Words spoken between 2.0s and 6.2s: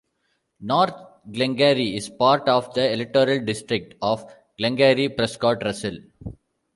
part of the electoral district of Glengarry-Prescott-Russell.